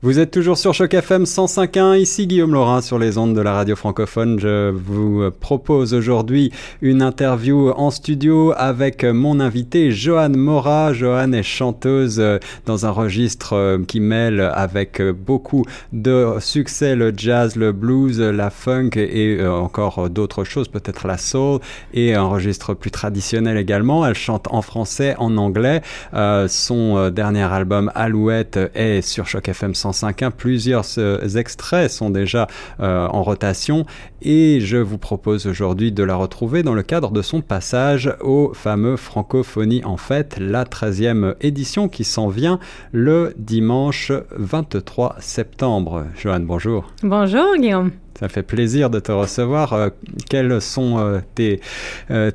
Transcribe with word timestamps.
Vous 0.00 0.20
êtes 0.20 0.30
toujours 0.30 0.56
sur 0.56 0.74
Choc 0.74 0.94
FM 0.94 1.24
105.1, 1.24 1.98
ici 1.98 2.28
Guillaume 2.28 2.52
Laurin 2.52 2.80
sur 2.82 3.00
les 3.00 3.18
ondes 3.18 3.34
de 3.34 3.40
la 3.40 3.52
radio 3.52 3.74
francophone. 3.74 4.38
Je 4.38 4.70
vous 4.70 5.28
propose 5.40 5.92
aujourd'hui 5.92 6.52
une 6.80 7.02
interview 7.02 7.70
en 7.70 7.90
studio 7.90 8.52
avec 8.56 9.02
mon 9.02 9.40
invité 9.40 9.90
Joanne 9.90 10.36
Mora. 10.36 10.92
Joanne 10.92 11.34
est 11.34 11.42
chanteuse 11.42 12.22
dans 12.64 12.86
un 12.86 12.90
registre 12.90 13.80
qui 13.88 13.98
mêle 13.98 14.40
avec 14.54 15.02
beaucoup 15.02 15.64
de 15.92 16.34
succès 16.38 16.94
le 16.94 17.12
jazz, 17.16 17.56
le 17.56 17.72
blues, 17.72 18.20
la 18.20 18.50
funk 18.50 18.90
et 18.94 19.44
encore 19.44 20.08
d'autres 20.10 20.44
choses, 20.44 20.68
peut-être 20.68 21.08
la 21.08 21.18
soul 21.18 21.58
et 21.92 22.14
un 22.14 22.26
registre 22.26 22.72
plus 22.72 22.92
traditionnel 22.92 23.56
également. 23.56 24.06
Elle 24.06 24.14
chante 24.14 24.46
en 24.52 24.62
français, 24.62 25.16
en 25.18 25.36
anglais. 25.38 25.82
Euh, 26.14 26.46
son 26.46 27.10
dernier 27.10 27.52
album 27.52 27.90
Alouette 27.96 28.60
est 28.76 29.02
sur 29.02 29.26
Choc 29.26 29.48
FM 29.48 29.74
105 29.74 29.88
Plusieurs 30.36 30.84
euh, 30.98 31.28
extraits 31.36 31.90
sont 31.90 32.10
déjà 32.10 32.46
euh, 32.80 33.06
en 33.08 33.22
rotation 33.22 33.84
et 34.22 34.60
je 34.60 34.76
vous 34.76 34.98
propose 34.98 35.46
aujourd'hui 35.46 35.92
de 35.92 36.02
la 36.02 36.14
retrouver 36.14 36.62
dans 36.62 36.74
le 36.74 36.82
cadre 36.82 37.10
de 37.10 37.22
son 37.22 37.40
passage 37.40 38.14
au 38.20 38.52
fameux 38.54 38.96
Francophonie 38.96 39.84
en 39.84 39.96
fête, 39.96 40.36
la 40.40 40.64
13e 40.64 41.34
édition 41.40 41.88
qui 41.88 42.04
s'en 42.04 42.28
vient 42.28 42.58
le 42.92 43.34
dimanche 43.38 44.12
23 44.30 45.16
septembre. 45.18 46.04
Joanne, 46.16 46.44
bonjour. 46.44 46.92
Bonjour 47.02 47.56
Guillaume. 47.56 47.90
Ça 48.18 48.28
fait 48.28 48.42
plaisir 48.42 48.90
de 48.90 48.98
te 48.98 49.12
recevoir. 49.12 49.72
Euh, 49.72 49.88
quelles 50.28 50.60
sont 50.60 51.20
tes, 51.34 51.60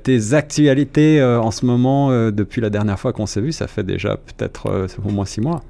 tes, 0.03 0.33
actualités 0.33 1.23
en 1.23 1.51
ce 1.51 1.65
moment 1.65 2.09
depuis 2.31 2.61
la 2.61 2.69
dernière 2.69 2.99
fois 2.99 3.13
qu'on 3.13 3.25
s'est 3.25 3.41
vu? 3.41 3.51
Ça 3.51 3.67
fait 3.67 3.83
déjà 3.83 4.17
peut-être 4.17 4.87
au 5.05 5.11
moins 5.11 5.25
six 5.25 5.41
mois. 5.41 5.61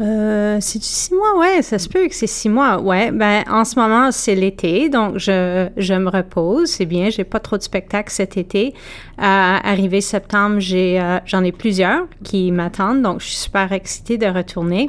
Euh, 0.00 0.58
c'est 0.60 0.80
six 0.80 1.12
mois, 1.12 1.38
ouais, 1.38 1.62
ça 1.62 1.78
se 1.78 1.88
peut 1.88 2.06
que 2.06 2.14
c'est 2.14 2.28
six 2.28 2.48
mois, 2.48 2.80
ouais. 2.80 3.10
Ben, 3.10 3.42
en 3.50 3.64
ce 3.64 3.78
moment, 3.78 4.12
c'est 4.12 4.36
l'été, 4.36 4.88
donc 4.88 5.18
je, 5.18 5.68
je 5.76 5.94
me 5.94 6.08
repose, 6.08 6.70
c'est 6.70 6.86
bien, 6.86 7.10
j'ai 7.10 7.24
pas 7.24 7.40
trop 7.40 7.58
de 7.58 7.62
spectacles 7.62 8.12
cet 8.12 8.36
été. 8.36 8.74
Euh, 9.18 9.22
arrivé 9.22 10.00
septembre, 10.00 10.60
j'ai, 10.60 11.00
euh, 11.00 11.18
j'en 11.26 11.42
ai 11.42 11.50
plusieurs 11.50 12.06
qui 12.22 12.52
m'attendent, 12.52 13.02
donc 13.02 13.20
je 13.20 13.26
suis 13.26 13.36
super 13.36 13.72
excitée 13.72 14.18
de 14.18 14.26
retourner 14.26 14.88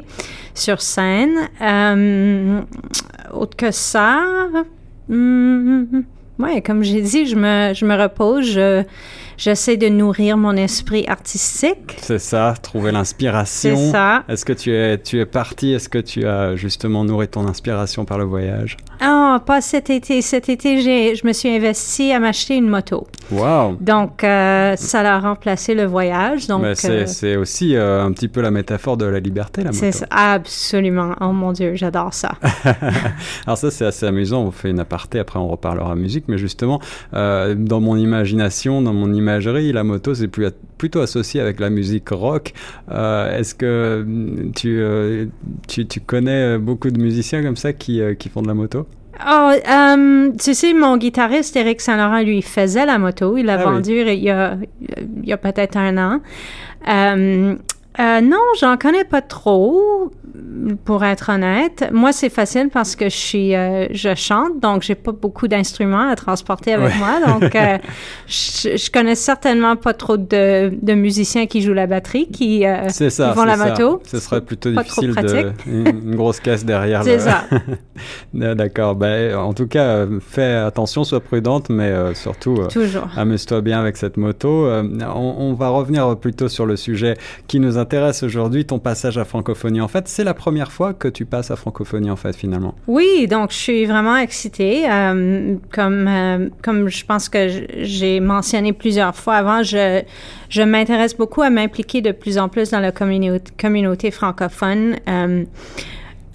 sur 0.54 0.80
scène. 0.80 1.36
Euh, 1.60 2.60
autre 3.32 3.56
que 3.56 3.72
ça, 3.72 4.22
hmm, 5.08 6.02
ouais, 6.38 6.62
comme 6.62 6.84
j'ai 6.84 7.02
dit, 7.02 7.26
je 7.26 7.34
me, 7.34 7.74
je 7.74 7.84
me 7.84 8.00
repose, 8.00 8.46
je 8.46 8.84
j'essaie 9.40 9.78
de 9.78 9.88
nourrir 9.88 10.36
mon 10.36 10.52
esprit 10.52 11.06
artistique. 11.08 11.96
C'est 11.96 12.18
ça, 12.18 12.54
trouver 12.62 12.92
l'inspiration. 12.92 13.74
C'est 13.74 13.90
ça. 13.90 14.22
Est-ce 14.28 14.44
que 14.44 14.52
tu 14.52 14.72
es, 14.72 14.98
tu 14.98 15.18
es 15.18 15.26
parti, 15.26 15.72
est-ce 15.72 15.88
que 15.88 15.98
tu 15.98 16.26
as 16.26 16.56
justement 16.56 17.04
nourri 17.04 17.26
ton 17.26 17.46
inspiration 17.46 18.04
par 18.04 18.18
le 18.18 18.24
voyage? 18.24 18.76
Ah, 19.00 19.38
oh, 19.38 19.44
pas 19.44 19.62
cet 19.62 19.88
été. 19.88 20.20
Cet 20.20 20.50
été, 20.50 20.82
j'ai, 20.82 21.14
je 21.14 21.26
me 21.26 21.32
suis 21.32 21.48
investie 21.48 22.12
à 22.12 22.20
m'acheter 22.20 22.56
une 22.56 22.68
moto. 22.68 23.06
Wow! 23.30 23.78
Donc, 23.80 24.22
euh, 24.24 24.76
ça 24.76 25.00
a 25.00 25.18
remplacé 25.18 25.74
le 25.74 25.86
voyage. 25.86 26.46
Donc, 26.46 26.62
Mais 26.62 26.74
c'est, 26.74 26.90
euh, 26.90 27.06
c'est 27.06 27.36
aussi 27.36 27.74
euh, 27.76 28.04
un 28.04 28.12
petit 28.12 28.28
peu 28.28 28.42
la 28.42 28.50
métaphore 28.50 28.98
de 28.98 29.06
la 29.06 29.20
liberté, 29.20 29.62
la 29.62 29.70
moto. 29.70 29.78
C'est 29.78 29.92
ça, 29.92 30.06
absolument. 30.10 31.14
Oh 31.22 31.32
mon 31.32 31.52
Dieu, 31.52 31.76
j'adore 31.76 32.12
ça. 32.12 32.32
Alors 33.46 33.56
ça, 33.56 33.70
c'est 33.70 33.86
assez 33.86 34.04
amusant. 34.04 34.42
On 34.42 34.50
fait 34.50 34.68
une 34.68 34.80
aparté, 34.80 35.18
après 35.18 35.38
on 35.38 35.48
reparlera 35.48 35.94
musique. 35.94 36.24
Mais 36.28 36.36
justement, 36.36 36.78
dans 37.12 37.80
mon 37.80 37.96
imagination, 37.96 38.82
dans 38.82 38.92
mon 38.92 39.14
imagination, 39.14 39.29
la 39.38 39.84
moto, 39.84 40.14
c'est 40.14 40.28
plutôt 40.28 41.00
associé 41.00 41.40
avec 41.40 41.60
la 41.60 41.70
musique 41.70 42.08
rock. 42.10 42.52
Euh, 42.90 43.38
est-ce 43.38 43.54
que 43.54 44.04
mm, 44.06 44.52
euh, 44.64 45.26
tu, 45.68 45.86
tu, 45.86 46.00
connais 46.00 46.58
beaucoup 46.58 46.90
de 46.90 47.00
musiciens 47.00 47.42
comme 47.42 47.56
ça 47.56 47.72
qui, 47.72 48.00
euh, 48.00 48.14
qui 48.14 48.28
font 48.28 48.42
de 48.42 48.48
la 48.48 48.54
moto? 48.54 48.86
Oh, 49.28 49.52
tu 50.42 50.54
sais, 50.54 50.72
mon 50.72 50.96
guitariste 50.96 51.54
Eric 51.56 51.80
Saint-Laurent, 51.80 52.22
lui, 52.22 52.40
faisait 52.40 52.86
la 52.86 52.98
moto. 52.98 53.36
Il 53.36 53.46
l'a 53.46 53.60
Ah 53.60 53.64
vendu 53.64 54.00
il 54.00 54.22
y 54.22 54.30
a, 54.30 54.56
il 54.80 55.28
y 55.28 55.32
a 55.32 55.36
peut-être 55.36 55.76
un 55.76 55.98
an. 55.98 56.20
Non, 57.98 58.38
j'en 58.60 58.76
connais 58.76 59.04
pas 59.04 59.20
trop, 59.22 60.10
pour 60.84 61.04
être 61.04 61.30
honnête. 61.32 61.88
Moi, 61.92 62.12
c'est 62.12 62.28
facile 62.28 62.68
parce 62.72 62.94
que 62.96 63.06
je 63.06 63.16
suis, 63.16 63.54
euh, 63.54 63.86
je 63.90 64.14
chante, 64.14 64.60
donc 64.60 64.82
j'ai 64.82 64.94
pas 64.94 65.12
beaucoup 65.12 65.48
d'instruments 65.48 66.08
à 66.08 66.14
transporter 66.16 66.72
avec 66.72 66.88
Ouais. 66.92 66.98
moi. 66.98 67.18
Donc, 67.40 67.54
euh, 67.54 67.78
je, 68.28 68.76
je 68.76 68.90
connais 68.90 69.14
certainement 69.16 69.76
pas 69.76 69.92
trop 69.92 70.16
de, 70.16 70.72
de 70.80 70.94
musiciens 70.94 71.46
qui 71.46 71.60
jouent 71.62 71.72
la 71.74 71.86
batterie, 71.86 72.28
qui, 72.28 72.64
euh, 72.64 72.88
ça. 72.88 73.08
qui 73.30 73.34
font 73.38 73.44
la 73.44 73.56
ça. 73.56 73.68
moto. 73.70 74.02
Ce 74.06 74.18
serait 74.20 74.40
plutôt 74.40 74.72
pas 74.72 74.84
trop 74.84 75.02
difficile 75.02 75.24
de 75.26 75.52
une, 75.70 75.86
une 76.10 76.14
grosse 76.16 76.40
caisse 76.40 76.64
derrière. 76.64 77.02
C'est 77.04 77.14
le- 77.16 77.20
ça. 77.22 77.44
Ah, 78.40 78.54
D'accord. 78.54 78.94
Ben, 78.94 79.34
en 79.36 79.52
tout 79.52 79.66
cas, 79.66 79.82
euh, 79.84 80.20
fais 80.20 80.54
attention, 80.54 81.04
sois 81.04 81.20
prudente, 81.20 81.68
mais 81.68 81.90
euh, 81.90 82.14
surtout. 82.14 82.56
euh. 82.58 83.00
Amuse-toi 83.16 83.60
bien 83.60 83.78
avec 83.80 83.96
cette 83.98 84.16
moto. 84.16 84.64
Euh, 84.66 84.82
on, 85.14 85.34
on 85.38 85.52
va 85.54 85.68
revenir 85.68 86.16
plutôt 86.16 86.48
sur 86.48 86.64
le 86.64 86.76
sujet 86.76 87.14
qui 87.46 87.60
nous 87.60 87.76
intéresse 87.80 88.22
aujourd'hui, 88.22 88.64
ton 88.64 88.78
passage 88.78 89.18
à 89.18 89.24
Francophonie. 89.24 89.80
En 89.80 89.88
fait, 89.88 90.06
c'est 90.06 90.24
la 90.24 90.34
première 90.34 90.70
fois 90.70 90.94
que 90.94 91.08
tu 91.08 91.24
passes 91.24 91.50
à 91.50 91.56
Francophonie, 91.56 92.10
en 92.10 92.16
fait, 92.16 92.36
finalement. 92.36 92.74
Oui, 92.86 93.26
donc 93.28 93.50
je 93.50 93.56
suis 93.56 93.84
vraiment 93.86 94.16
excitée. 94.16 94.88
Euh, 94.88 95.56
comme, 95.72 96.06
euh, 96.06 96.48
comme 96.62 96.88
je 96.88 97.04
pense 97.04 97.28
que 97.28 97.48
j'ai 97.78 98.20
mentionné 98.20 98.72
plusieurs 98.72 99.16
fois 99.16 99.34
avant, 99.34 99.62
je, 99.62 100.02
je 100.48 100.62
m'intéresse 100.62 101.16
beaucoup 101.16 101.42
à 101.42 101.50
m'impliquer 101.50 102.02
de 102.02 102.12
plus 102.12 102.38
en 102.38 102.48
plus 102.48 102.70
dans 102.70 102.80
la 102.80 102.92
communauté, 102.92 103.52
communauté 103.58 104.10
francophone. 104.10 104.96
euh, 105.08 105.44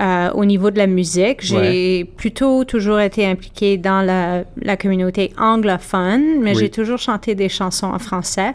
euh, 0.01 0.29
au 0.33 0.43
niveau 0.45 0.71
de 0.71 0.77
la 0.77 0.87
musique, 0.87 1.41
j'ai 1.41 2.03
plutôt 2.17 2.65
toujours 2.65 2.99
été 2.99 3.25
impliquée 3.25 3.77
dans 3.77 4.01
la, 4.01 4.43
la 4.61 4.75
communauté 4.77 5.31
anglophone, 5.37 6.41
mais 6.41 6.51
Oui. 6.53 6.59
j'ai 6.59 6.69
toujours 6.69 6.97
chanté 6.97 7.33
des 7.35 7.47
chansons 7.49 7.87
en 7.87 7.99
français. 7.99 8.53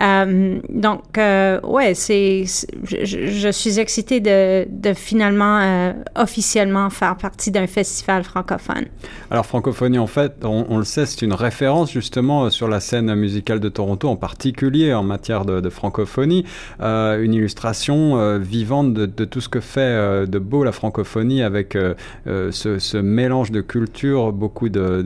Euh, 0.00 0.58
donc, 0.68 1.18
euh, 1.18 1.60
ouais, 1.62 1.94
c'est, 1.94 2.44
je, 2.84 3.04
je 3.04 3.48
suis 3.50 3.78
excitée 3.78 4.20
de, 4.20 4.66
de 4.68 4.92
finalement 4.94 5.60
euh, 5.60 5.92
officiellement 6.16 6.90
faire 6.90 7.16
partie 7.16 7.50
d'un 7.50 7.66
festival 7.66 8.24
francophone. 8.24 8.86
Alors, 9.30 9.46
Francophonie, 9.46 9.98
en 9.98 10.06
fait, 10.06 10.32
on, 10.44 10.66
on 10.68 10.78
le 10.78 10.84
sait, 10.84 11.06
c'est 11.06 11.22
une 11.22 11.34
référence 11.34 11.92
justement 11.92 12.50
sur 12.50 12.68
la 12.68 12.80
scène 12.80 13.14
musicale 13.14 13.60
de 13.60 13.68
Toronto, 13.68 14.08
en 14.08 14.16
particulier 14.16 14.92
en 14.94 15.02
matière 15.04 15.44
de, 15.44 15.60
de 15.60 15.70
francophonie. 15.70 16.44
Une 16.80 17.34
illustration 17.34 18.38
vivante 18.38 18.94
de, 18.94 19.06
de 19.06 19.24
tout 19.24 19.40
ce 19.40 19.48
que 19.48 19.60
fait 19.60 20.26
de 20.26 20.38
beau 20.38 20.64
la 20.64 20.71
francophonie 20.72 21.42
avec 21.42 21.76
euh, 21.76 21.94
euh, 22.26 22.50
ce, 22.50 22.96
mélange 22.98 23.50
de 23.50 23.60
cultures, 23.60 24.32
beaucoup 24.32 24.68
de, 24.68 25.02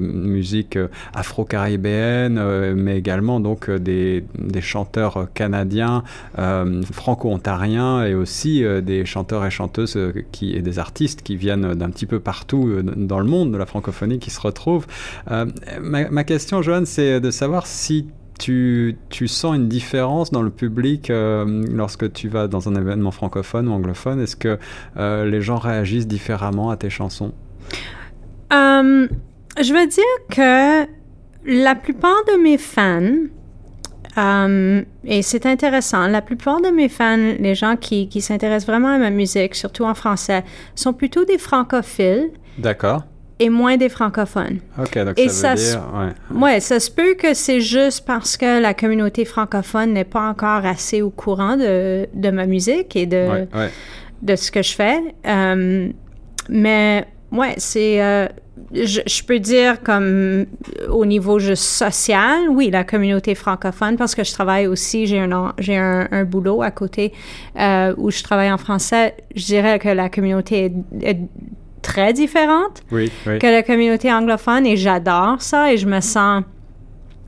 musique 0.00 0.76
euh, 0.76 0.88
afro-caribéenne, 1.14 2.74
mais 2.74 2.96
également 2.98 3.40
donc 3.40 3.70
des, 3.70 4.24
chanteurs 4.60 5.28
canadiens, 5.34 6.02
franco-ontariens 6.92 8.04
et 8.04 8.14
aussi 8.14 8.64
des 8.82 9.04
chanteurs 9.04 9.44
et 9.44 9.50
chanteuses 9.50 9.98
qui, 10.32 10.54
et 10.54 10.62
des 10.62 10.78
artistes 10.78 11.22
qui 11.22 11.36
viennent 11.36 11.74
d'un 11.74 11.90
petit 11.90 12.06
peu 12.06 12.20
partout 12.20 12.82
dans 12.82 13.18
le 13.18 13.26
monde 13.26 13.52
de 13.52 13.58
la 13.58 13.66
francophonie 13.66 14.18
qui 14.18 14.30
se 14.30 14.40
retrouvent. 14.40 14.86
Ma, 15.28 16.08
ma 16.10 16.24
question, 16.24 16.62
Joanne, 16.62 16.86
c'est 16.86 17.20
de 17.20 17.30
savoir 17.30 17.66
si 17.66 18.06
tu, 18.38 18.96
tu 19.08 19.28
sens 19.28 19.56
une 19.56 19.68
différence 19.68 20.30
dans 20.30 20.42
le 20.42 20.50
public 20.50 21.10
euh, 21.10 21.64
lorsque 21.70 22.12
tu 22.12 22.28
vas 22.28 22.48
dans 22.48 22.68
un 22.68 22.74
événement 22.74 23.10
francophone 23.10 23.68
ou 23.68 23.72
anglophone? 23.72 24.20
Est-ce 24.20 24.36
que 24.36 24.58
euh, 24.96 25.24
les 25.24 25.40
gens 25.40 25.56
réagissent 25.56 26.06
différemment 26.06 26.70
à 26.70 26.76
tes 26.76 26.90
chansons? 26.90 27.32
Euh, 28.52 29.08
je 29.60 29.72
veux 29.72 29.86
dire 29.86 30.04
que 30.30 30.86
la 31.46 31.74
plupart 31.74 32.24
de 32.28 32.42
mes 32.42 32.58
fans, 32.58 33.28
et 35.04 35.22
c'est 35.22 35.44
intéressant, 35.44 36.06
la 36.06 36.22
plupart 36.22 36.60
de 36.60 36.68
mes 36.68 36.88
fans, 36.88 37.34
les 37.38 37.54
gens 37.54 37.76
qui, 37.76 38.08
qui 38.08 38.20
s'intéressent 38.20 38.66
vraiment 38.66 38.88
à 38.88 38.98
ma 38.98 39.10
musique, 39.10 39.54
surtout 39.54 39.84
en 39.84 39.94
français, 39.94 40.42
sont 40.74 40.92
plutôt 40.94 41.24
des 41.24 41.38
francophiles. 41.38 42.30
D'accord. 42.58 43.04
Et 43.38 43.50
moins 43.50 43.76
des 43.76 43.88
francophones. 43.90 44.58
Ok, 44.78 44.96
donc 45.04 45.18
Et 45.18 45.28
ça 45.28 45.50
veut 45.52 45.56
ça 45.58 45.72
dire... 45.78 45.82
Ouais. 45.94 46.38
Ouais, 46.54 46.60
ça 46.60 46.80
se 46.80 46.90
peut 46.90 47.14
que 47.14 47.34
c'est 47.34 47.60
juste 47.60 48.06
parce 48.06 48.36
que 48.36 48.60
la 48.60 48.72
communauté 48.72 49.24
francophone 49.26 49.92
n'est 49.92 50.04
pas 50.04 50.28
encore 50.28 50.64
assez 50.64 51.02
au 51.02 51.10
courant 51.10 51.56
de, 51.56 52.08
de 52.14 52.30
ma 52.30 52.46
musique 52.46 52.96
et 52.96 53.04
de, 53.06 53.28
Ouais, 53.30 53.48
ouais. 53.54 53.70
de 54.22 54.36
ce 54.36 54.50
que 54.50 54.62
je 54.62 54.72
fais. 54.74 54.98
Euh, 55.26 55.88
mais 56.48 57.04
ouais, 57.32 57.54
c'est. 57.58 58.02
euh, 58.02 58.26
je, 58.72 59.00
je 59.06 59.22
peux 59.22 59.38
dire 59.38 59.82
comme 59.82 60.46
au 60.88 61.04
niveau 61.04 61.38
juste 61.38 61.62
social, 61.62 62.48
oui, 62.48 62.70
la 62.70 62.84
communauté 62.84 63.34
francophone, 63.34 63.96
parce 63.96 64.14
que 64.14 64.24
je 64.24 64.32
travaille 64.32 64.66
aussi, 64.66 65.06
j'ai 65.06 65.20
un, 65.20 65.30
en- 65.32 65.52
j'ai 65.58 65.76
un, 65.76 66.08
un 66.10 66.24
boulot 66.24 66.62
à 66.62 66.70
côté 66.70 67.12
euh, 67.60 67.94
où 67.98 68.10
je 68.10 68.22
travaille 68.22 68.50
en 68.50 68.56
français. 68.56 69.14
Je 69.34 69.44
dirais 69.44 69.78
que 69.78 69.90
la 69.90 70.08
communauté 70.08 70.72
est, 71.02 71.08
est 71.10 71.18
très 71.96 72.12
différente 72.12 72.82
Oui, 72.92 73.10
oui. 73.26 73.38
que 73.38 73.46
la 73.46 73.62
communauté 73.62 74.12
anglophone 74.12 74.66
et 74.66 74.76
j'adore 74.76 75.40
ça 75.40 75.72
et 75.72 75.78
je 75.78 75.86
me 75.86 76.00
sens 76.00 76.44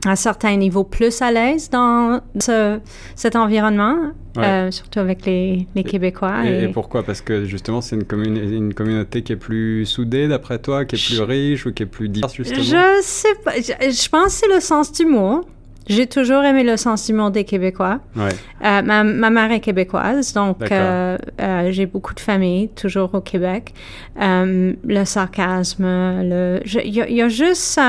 à 0.05 0.15
certains 0.15 0.55
niveaux 0.55 0.83
plus 0.83 1.21
à 1.21 1.31
l'aise 1.31 1.69
dans 1.69 2.21
ce, 2.39 2.79
cet 3.15 3.35
environnement, 3.35 4.11
euh, 4.37 4.71
surtout 4.71 4.99
avec 4.99 5.25
les, 5.25 5.67
les 5.75 5.83
Québécois. 5.83 6.45
Et, 6.45 6.69
pourquoi? 6.69 7.03
Parce 7.03 7.19
que 7.19 7.43
justement, 7.43 7.81
c'est 7.81 7.97
une, 7.97 8.37
une, 8.37 8.73
communauté 8.73 9.23
qui 9.23 9.33
est 9.33 9.37
plus 9.37 9.85
soudée, 9.85 10.29
d'après 10.29 10.59
toi, 10.59 10.85
qui 10.85 10.95
est 10.95 11.05
plus 11.05 11.21
riche 11.21 11.65
ou 11.65 11.73
qui 11.73 11.83
est 11.83 11.85
plus 11.85 12.07
diverse, 12.07 12.33
justement? 12.33 12.63
Je 12.63 13.01
sais 13.01 13.35
pas. 13.43 13.55
Je, 13.57 14.09
pense 14.09 14.25
que 14.25 14.31
c'est 14.31 14.53
le 14.53 14.61
sens 14.61 14.93
du 14.93 15.05
mot. 15.05 15.43
J'ai 15.89 16.05
toujours 16.05 16.43
aimé 16.43 16.63
le 16.63 16.77
sentiment 16.77 17.31
des 17.31 17.43
Québécois. 17.43 17.99
Ouais. 18.15 18.29
Euh, 18.63 18.81
ma, 18.83 19.03
ma, 19.03 19.29
mère 19.31 19.51
est 19.51 19.59
québécoise, 19.59 20.33
donc 20.33 20.71
euh, 20.71 21.17
euh, 21.41 21.71
j'ai 21.71 21.87
beaucoup 21.87 22.13
de 22.13 22.19
famille, 22.19 22.69
toujours 22.69 23.15
au 23.15 23.21
Québec. 23.21 23.73
le 24.15 25.03
sarcasme, 25.05 25.83
le, 25.83 26.61
il 26.85 26.93
y, 26.93 27.21
a 27.21 27.27
juste 27.27 27.79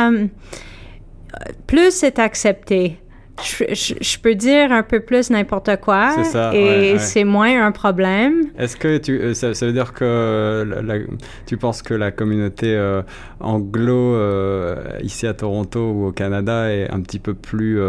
plus 1.67 1.91
c'est 1.91 2.19
accepté. 2.19 2.99
Je, 3.43 4.19
peux 4.19 4.35
dire 4.35 4.73
un 4.73 4.83
peu 4.83 5.01
plus 5.01 5.31
n'importe 5.31 5.77
quoi 5.81 6.15
et 6.53 6.99
c'est 6.99 7.25
moins 7.25 7.65
un 7.65 7.73
problème. 7.73 8.45
Est-ce 8.59 8.77
que 8.77 8.99
tu, 8.99 9.35
ça, 9.35 9.49
veut 9.49 9.73
dire 9.73 9.93
que 9.93 10.67
tu 11.47 11.57
penses 11.57 11.83
que 11.83 11.95
la 11.95 12.11
communauté 12.11 12.79
anglo 13.41 14.17
ici 15.03 15.27
à 15.27 15.35
Toronto 15.35 15.81
ou 15.81 16.07
au 16.07 16.13
Canada 16.13 16.73
est 16.73 16.91
un 16.91 17.01
petit 17.01 17.19
peu 17.19 17.35
plus 17.35 17.81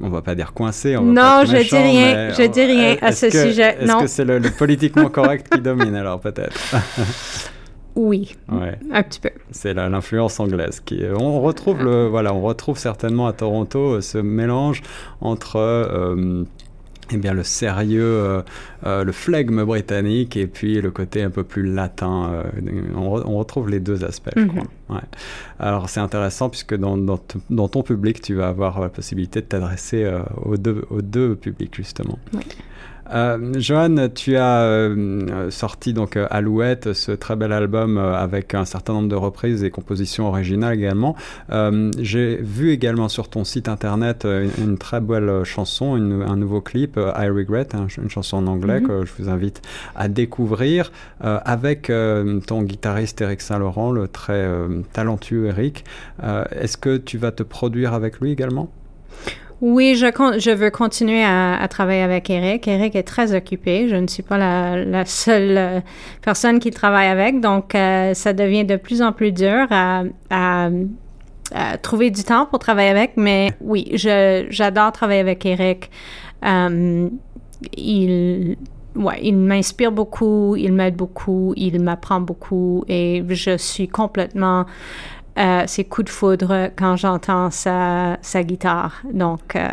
on 0.00 0.08
va 0.08 0.22
pas 0.22 0.34
dire 0.34 0.52
coincée. 0.52 0.96
non, 0.96 1.42
je 1.44 1.68
dis 1.68 1.76
rien. 1.76 2.30
Je 2.32 2.46
dis 2.46 2.64
rien 2.64 2.96
à 3.02 3.12
ce 3.12 3.30
sujet. 3.30 3.76
Est-ce 3.80 4.00
que 4.00 4.06
c'est 4.06 4.24
le, 4.24 4.40
politiquement 4.50 5.08
correct 5.08 5.48
qui 5.52 5.60
domine 5.60 5.94
alors 5.94 6.20
peut-être? 6.20 6.56
Oui, 7.94 8.36
un 8.48 9.02
petit 9.02 9.20
peu. 9.20 9.30
C'est 9.50 9.74
l'influence 9.74 10.40
anglaise 10.40 10.80
qui. 10.80 11.02
On 11.18 11.40
retrouve 11.40 11.82
le, 11.82 12.06
voilà, 12.06 12.32
on 12.34 12.40
retrouve 12.40 12.78
certainement 12.78 13.26
à 13.26 13.32
Toronto 13.32 14.00
ce 14.00 14.18
mélange 14.18 14.82
entre 15.20 15.56
euh, 15.56 16.44
eh 17.12 17.16
bien, 17.16 17.34
le 17.34 17.42
sérieux, 17.42 18.02
euh, 18.02 18.42
euh, 18.86 19.04
le 19.04 19.12
flegme 19.12 19.64
britannique 19.64 20.36
et 20.36 20.46
puis 20.46 20.80
le 20.80 20.90
côté 20.90 21.22
un 21.22 21.30
peu 21.30 21.44
plus 21.44 21.62
latin. 21.62 22.30
Euh, 22.32 22.42
on, 22.96 23.38
retrouve 23.38 23.68
les 23.68 23.80
deux 23.80 24.04
aspects, 24.04 24.30
je 24.36 24.44
crois. 24.44 24.62
Mhm. 24.62 24.96
Ouais. 24.96 25.02
Alors 25.58 25.88
c'est 25.88 26.00
intéressant 26.00 26.48
puisque 26.48 26.74
dans, 26.74 26.96
dans, 26.96 27.68
ton 27.68 27.82
public, 27.82 28.20
tu 28.20 28.34
vas 28.34 28.48
avoir 28.48 28.80
la 28.80 28.88
possibilité 28.88 29.40
de 29.40 29.46
t'adresser 29.46 30.10
aux, 30.44 30.56
deux, 30.56 30.84
aux 30.90 31.02
deux 31.02 31.34
publics, 31.34 31.74
justement. 31.74 32.18
Oui. 32.34 32.42
Euh, 33.10 33.52
Johan, 33.58 34.08
tu 34.14 34.36
as 34.36 34.62
euh, 34.62 35.50
sorti 35.50 35.92
donc 35.92 36.16
euh, 36.16 36.26
Alouette, 36.30 36.92
ce 36.92 37.12
très 37.12 37.36
bel 37.36 37.52
album 37.52 37.98
avec 37.98 38.54
un 38.54 38.64
certain 38.64 38.92
nombre 38.94 39.08
de 39.08 39.16
reprises 39.16 39.64
et 39.64 39.70
compositions 39.70 40.28
originales 40.28 40.74
également. 40.74 41.16
J'ai 41.98 42.36
vu 42.36 42.70
également 42.70 43.08
sur 43.08 43.28
ton 43.28 43.44
site 43.44 43.68
internet 43.68 44.26
une, 44.58 44.78
très 44.78 45.00
belle 45.00 45.44
chanson, 45.44 45.94
un 45.94 46.36
nouveau 46.36 46.60
clip, 46.60 46.96
I 46.96 47.28
Regret, 47.28 47.68
hein, 47.74 47.86
une 47.98 48.10
chanson 48.10 48.38
en 48.38 48.46
anglais 48.46 48.80
mhm. 48.80 48.86
que 48.86 49.04
je 49.04 49.12
vous 49.18 49.28
invite 49.28 49.62
à 49.94 50.08
découvrir 50.08 50.92
avec 51.20 51.92
ton 52.46 52.62
guitariste 52.62 53.20
Eric 53.20 53.40
Saint-Laurent, 53.40 53.92
le 53.92 54.08
très 54.08 54.48
talentueux 54.92 55.46
Eric. 55.46 55.84
Est-ce 56.22 56.76
que 56.76 56.96
tu 56.96 57.18
vas 57.18 57.32
te 57.32 57.42
produire 57.42 57.94
avec 57.94 58.20
lui 58.20 58.32
également? 58.32 58.70
Oui, 59.62 59.94
je, 59.94 60.06
je 60.38 60.50
veux 60.50 60.70
continuer 60.70 61.22
à, 61.22 61.64
travailler 61.70 62.02
avec 62.02 62.28
Eric. 62.30 62.66
Eric 62.66 62.96
est 62.96 63.04
très 63.04 63.32
occupé. 63.32 63.88
Je 63.88 63.94
ne 63.94 64.08
suis 64.08 64.24
pas 64.24 64.36
la, 64.36 65.04
seule 65.06 65.56
euh, 65.56 65.80
personne 66.20 66.58
qui 66.58 66.72
travaille 66.72 67.06
avec, 67.06 67.40
donc 67.40 67.76
euh, 67.76 68.12
ça 68.12 68.32
devient 68.32 68.64
de 68.64 68.74
plus 68.74 69.02
en 69.02 69.12
plus 69.12 69.30
dur 69.30 69.68
à, 69.70 70.02
trouver 71.82 72.10
du 72.10 72.24
temps 72.24 72.46
pour 72.46 72.58
travailler 72.58 72.90
avec. 72.90 73.12
Mais 73.16 73.52
oui, 73.60 73.88
j'adore 73.94 74.90
travailler 74.90 75.20
avec 75.20 75.46
Eric. 75.46 75.90
Euh, 76.44 77.08
il 77.76 78.56
m'inspire 78.96 79.92
beaucoup, 79.92 80.56
il 80.56 80.72
m'aide 80.72 80.96
beaucoup, 80.96 81.54
il 81.56 81.80
m'apprend 81.80 82.20
beaucoup 82.20 82.84
et 82.88 83.22
je 83.28 83.56
suis 83.56 83.86
complètement 83.86 84.66
euh, 85.38 85.62
c'est 85.66 85.84
coup 85.84 86.02
de 86.02 86.10
foudre 86.10 86.70
quand 86.76 86.96
j'entends 86.96 87.50
sa, 87.50 88.18
sa, 88.20 88.42
guitare. 88.42 89.00
Donc, 89.12 89.56
euh, 89.56 89.66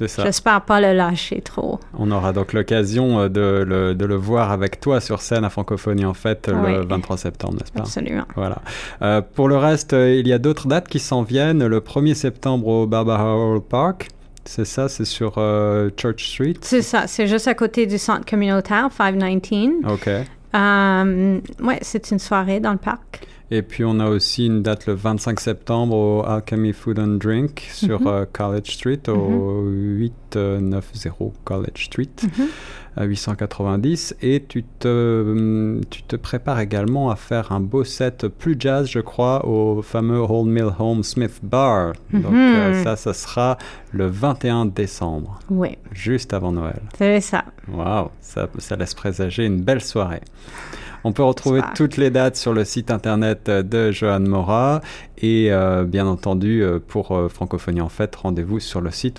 j'espère 0.00 0.62
pas 0.62 0.80
le 0.80 0.92
lâcher 0.92 1.40
trop. 1.40 1.78
On 1.96 2.10
aura 2.10 2.32
donc 2.32 2.52
l'occasion 2.52 3.20
euh, 3.20 3.28
de 3.28 3.64
le, 3.64 3.94
de 3.94 4.04
le, 4.04 4.16
voir 4.16 4.50
avec 4.50 4.80
toi 4.80 5.00
sur 5.00 5.22
scène 5.22 5.44
à 5.44 5.50
Francophonie, 5.50 6.04
en 6.04 6.14
fait, 6.14 6.48
le 6.48 6.84
23 6.84 7.16
septembre, 7.16 7.54
n'est-ce 7.54 7.70
pas? 7.70 7.80
Absolument. 7.80 8.24
Voilà. 8.34 8.58
Euh, 9.02 9.20
pour 9.22 9.46
le 9.48 9.56
reste, 9.56 9.92
il 9.92 10.26
y 10.26 10.32
a 10.32 10.38
d'autres 10.38 10.66
dates 10.66 10.88
qui 10.88 10.98
s'en 10.98 11.22
viennent. 11.22 11.64
Le 11.64 11.78
1er 11.78 12.14
septembre 12.14 12.66
au 12.66 12.86
Barbara 12.86 13.36
Hall 13.36 13.60
Park. 13.60 14.08
C'est 14.44 14.66
ça, 14.66 14.88
c'est 14.88 15.06
sur 15.06 15.34
Church 15.96 16.28
Street? 16.28 16.54
C'est 16.60 16.82
ça, 16.82 17.06
c'est 17.06 17.28
juste 17.28 17.46
à 17.46 17.54
côté 17.54 17.86
du 17.86 17.98
centre 17.98 18.26
communautaire 18.26 18.88
519. 18.90 19.92
OK. 19.92 20.06
ouais, 20.06 21.78
c'est 21.82 22.10
une 22.10 22.18
soirée 22.18 22.58
dans 22.58 22.72
le 22.72 22.78
parc. 22.78 23.26
Et 23.54 23.62
puis 23.62 23.84
on 23.84 24.00
a 24.00 24.08
aussi 24.08 24.46
une 24.46 24.62
date 24.62 24.86
le 24.86 24.94
25 24.94 25.38
septembre 25.38 25.94
au 25.94 26.24
Alchemy 26.26 26.72
Food 26.72 26.98
and 26.98 27.18
Drink 27.18 27.68
sur 27.72 28.00
mhm. 28.00 28.06
euh, 28.08 28.24
College 28.32 28.68
Street, 28.68 29.02
au 29.06 29.62
890 29.68 31.06
mhm. 31.06 31.30
College 31.44 31.84
Street, 31.84 32.10
mhm. 32.24 32.48
à 32.96 33.04
890. 33.04 34.16
Et 34.22 34.42
tu 34.48 34.64
te, 34.64 35.80
tu 35.88 36.02
te 36.02 36.16
prépares 36.16 36.58
également 36.58 37.10
à 37.10 37.14
faire 37.14 37.52
un 37.52 37.60
beau 37.60 37.84
set 37.84 38.26
plus 38.26 38.56
jazz, 38.58 38.88
je 38.88 38.98
crois, 38.98 39.46
au 39.46 39.82
fameux 39.82 40.18
Old 40.18 40.48
Mill 40.48 40.70
Home 40.80 41.04
Smith 41.04 41.38
Bar. 41.44 41.92
Donc 42.12 42.34
euh, 42.34 42.82
ça, 42.82 42.96
ça 42.96 43.14
sera 43.14 43.56
le 43.92 44.08
21 44.08 44.66
décembre. 44.66 45.38
Oui. 45.48 45.78
Juste 45.92 46.34
avant 46.34 46.50
Noël. 46.50 46.82
C'est 46.98 47.20
ça. 47.20 47.44
Waouh, 47.68 48.08
ça, 48.20 48.48
ça 48.58 48.74
laisse 48.74 48.94
présager 48.94 49.46
une 49.46 49.62
belle 49.62 49.80
soirée. 49.80 50.22
On 51.04 51.12
peut 51.12 51.22
retrouver 51.22 51.60
toutes 51.74 51.98
les 51.98 52.10
dates 52.10 52.36
sur 52.36 52.54
le 52.54 52.64
site 52.64 52.90
internet 52.90 53.50
de 53.50 53.92
Johan 53.92 54.20
Mora. 54.20 54.80
Et 55.18 55.52
euh, 55.52 55.84
bien 55.84 56.06
entendu, 56.06 56.62
euh, 56.62 56.78
pour 56.78 57.12
euh, 57.12 57.28
Francophonie 57.28 57.80
en 57.80 57.88
fait, 57.88 58.14
rendez-vous 58.16 58.58
sur 58.58 58.80
le 58.80 58.90
site 58.90 59.18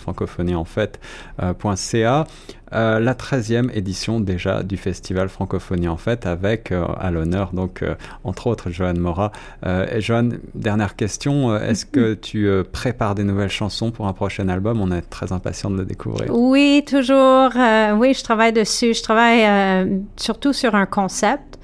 francophonieenfait.ca. 2.72 3.00
la 3.00 3.14
13e 3.14 3.70
édition 3.74 4.20
déjà 4.20 4.64
du 4.64 4.78
festival 4.78 5.30
Francophonie 5.30 5.88
en 5.88 5.98
fait, 5.98 6.26
avec 6.26 6.72
à 6.72 7.12
l'honneur, 7.12 7.52
donc, 7.54 7.84
entre 8.24 8.48
autres, 8.48 8.70
Johan 8.70 8.96
Mora. 8.96 9.32
et 9.66 10.02
Johan, 10.02 10.30
dernière 10.54 10.96
question, 10.96 11.56
est-ce 11.58 11.86
que 11.86 12.14
mm-hmm. 12.14 12.20
tu 12.20 12.50
prépares 12.72 13.16
des 13.16 13.24
nouvelles 13.24 13.50
chansons 13.50 13.92
pour 13.92 14.08
un 14.08 14.14
prochain 14.14 14.50
album? 14.50 14.82
On 14.82 14.92
est 14.92 15.02
très 15.02 15.32
impatient 15.32 15.70
de 15.70 15.78
le 15.78 15.86
découvrir. 15.86 16.30
Oui, 16.36 16.84
toujours. 16.88 17.52
oui, 17.98 18.14
je 18.14 18.24
travaille 18.24 18.54
dessus. 18.54 18.94
Je 18.94 19.04
travaille 19.04 20.06
surtout 20.18 20.54
sur 20.54 20.76
un 20.76 20.86
concept 20.86 21.56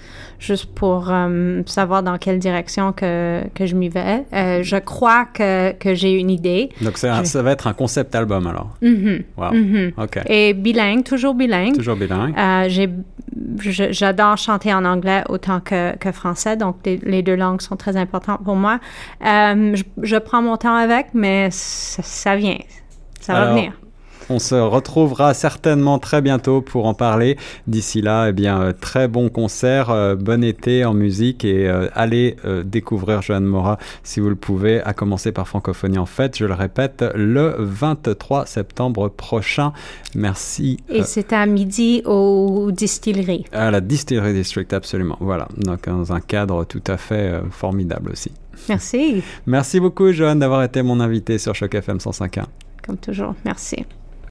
juste 0.42 0.66
pour 0.66 1.10
euh, 1.10 1.62
savoir 1.68 2.04
dans 2.04 2.18
quelle 2.18 2.40
direction 2.40 2.92
que, 2.92 3.44
que 3.54 3.66
je 3.66 3.76
m'y 3.76 3.90
vais. 3.90 4.26
Euh, 4.34 4.64
je 4.64 4.78
crois 4.78 5.26
que, 5.26 5.72
que 5.74 5.94
j'ai 5.94 6.14
une 6.14 6.32
idée. 6.32 6.70
Donc 6.82 6.98
ça, 6.98 7.24
ça 7.24 7.44
va 7.44 7.52
être 7.52 7.68
un 7.68 7.74
concept 7.74 8.16
album 8.16 8.48
alors? 8.48 8.76
Mm-hmm. 8.82 9.24
Wow. 9.38 9.52
Mm-hmm. 9.54 10.04
OK. 10.04 10.20
Et 10.28 10.54
bilingue, 10.54 11.01
toujours 11.04 11.34
bilingue. 11.34 11.76
Toujours 11.76 11.96
bilingue. 11.96 12.36
Euh, 12.38 12.68
j'adore 13.68 14.38
chanter 14.38 14.74
en 14.74 14.86
anglais 14.86 15.24
autant 15.30 15.60
que, 15.60 15.96
que 15.98 16.12
français, 16.12 16.58
donc 16.58 16.78
les, 16.86 17.22
deux 17.22 17.36
langues 17.36 17.62
sont 17.62 17.76
très 17.76 17.98
importantes 17.98 18.44
pour 18.44 18.56
moi. 18.56 18.80
Je, 19.22 19.84
je, 20.02 20.18
prends 20.18 20.42
mon 20.42 20.58
temps 20.58 20.76
avec, 20.76 21.08
mais 21.14 21.50
ça, 21.52 22.04
ça 22.04 22.36
vient. 22.36 22.58
Ça 23.20 23.34
va 23.34 23.54
venir. 23.54 23.74
On 24.30 24.40
se 24.40 24.56
retrouvera 24.56 25.34
certainement 25.34 26.00
très 26.00 26.22
bientôt 26.22 26.62
pour 26.62 26.86
en 26.86 26.94
parler. 26.94 27.38
D'ici 27.68 28.02
là, 28.02 28.30
eh 28.30 28.32
bien, 28.32 28.62
euh, 28.62 28.74
très 28.74 29.08
bon 29.08 29.30
concert, 29.30 29.90
euh, 29.90 30.16
bon 30.16 30.44
été 30.44 30.86
en 30.86 30.94
musique 30.94 31.44
et 31.44 31.68
euh, 31.68 31.88
allez 31.94 32.36
découvrir 32.66 33.22
Joanne 33.22 33.46
Mora 33.46 33.78
si 34.04 34.20
vous 34.20 34.30
le 34.30 34.36
pouvez, 34.36 34.82
à 34.82 34.94
commencer 34.94 35.32
par 35.32 35.48
Francophonie 35.48 35.98
en 35.98 36.06
fête, 36.06 36.38
je 36.38 36.46
le 36.46 36.54
répète, 36.54 37.04
le 37.16 37.56
23 37.60 38.46
septembre 38.46 39.10
prochain. 39.10 39.74
Merci. 40.16 40.78
Et 40.90 41.04
c'est 41.04 41.34
à 41.34 41.46
midi 41.46 42.02
au 42.06 42.72
distillerie. 42.72 43.46
À 43.52 43.72
la 43.72 43.82
Distillery 43.82 44.34
District, 44.34 44.72
absolument. 44.74 45.18
Voilà, 45.20 45.48
donc 45.58 45.88
dans 45.88 46.14
un 46.14 46.20
cadre 46.20 46.66
tout 46.66 46.84
à 46.88 46.98
fait 46.98 47.42
formidable 47.52 48.12
aussi. 48.12 48.32
Merci. 48.70 49.24
Merci 49.46 49.80
beaucoup, 49.80 50.12
Joanne, 50.12 50.40
d'avoir 50.40 50.64
été 50.64 50.82
mon 50.84 51.00
invité 51.00 51.38
sur 51.38 51.56
Choc 51.56 51.74
FM 51.76 51.98
105.1. 51.98 52.46
Comme 52.86 52.98
toujours, 52.98 53.36
merci. 53.46 53.86